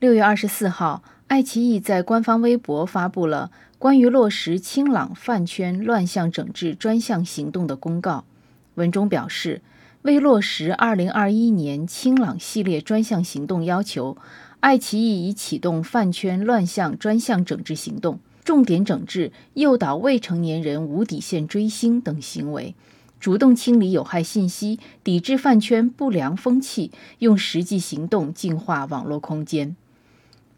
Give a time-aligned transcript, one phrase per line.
[0.00, 8.24] 六月二十四号，爱奇艺在官方微博发布了关于落实清朗饭圈乱象整治专项行动的公告。
[8.76, 9.60] 文中表示，
[10.00, 14.16] 为落实二零二一年清朗系列专项行动要求，
[14.60, 22.74] 爱奇艺已启动饭圈乱象专项整治行动，重点整治诱导未成年人无底线追星等行为。
[23.18, 29.76] 主动清理有害信息，抵制饭圈不良风气，用实际行动净化网络空间。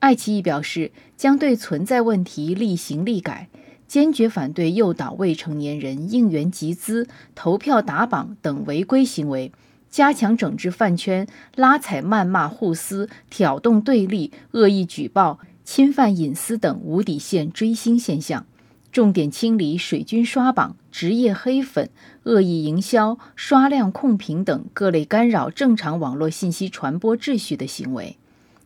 [0.03, 3.49] 爱奇艺表示，将对存在问题立行立改，
[3.87, 7.07] 坚决反对诱导未成年人应援集资、
[7.37, 9.53] 投票打榜等违规行为，
[9.89, 18.45] 加强整治饭圈拉踩、谩骂、互撕、挑动对立、恶意举报、侵犯隐私等无底线追星现象。
[18.91, 21.89] 重点清理水军刷榜、职业黑粉、
[22.25, 28.17] 恶意营销、刷量控评等各类干扰正常网络信息传播秩序的行为。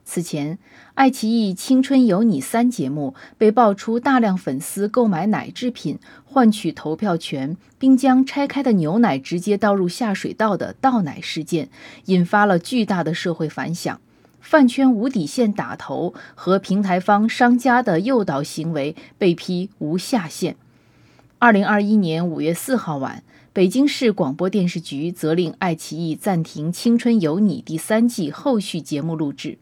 [0.09, 0.57] 此前，
[0.95, 11.69] 爱奇艺《青春有你》三节目被爆出大量粉丝购买奶制品换取投票权，并将拆开的牛奶直接倒入下水道的倒奶事件，
[12.05, 14.01] 引发了巨大的社会反响。
[14.41, 20.55] 饭圈无底线打头和平台方商家的诱导行为被批无下限。
[21.41, 29.59] 二零二一年五月四号晚，北京市广播电视局责令爱奇艺暂停《青春有你》第三季后续节目录制。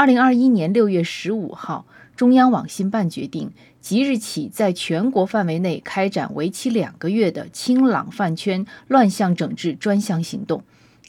[0.00, 1.84] 二零二一年六月十五号，
[2.16, 3.50] 中央网信办决定
[3.82, 10.62] 即日起在全国范围内开展为期两个月的清朗饭圈乱象整治专项行动。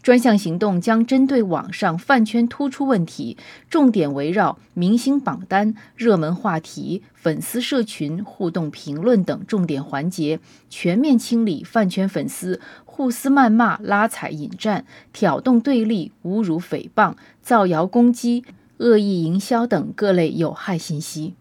[0.03, 3.37] 专项行动将针对网上饭圈突出问题，
[3.69, 18.43] 重点围绕明星榜单、热门话题、粉丝社群互动评论等重点环节，全面清理饭圈粉丝互撕、谩骂、拉踩、引战、挑动对立、侮辱、诽谤、造谣攻击、
[18.81, 21.35] 恶意营销等各类有害信息。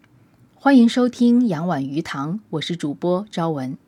[0.55, 3.79] 欢迎收听《杨婉鱼塘》，我是主播朝文。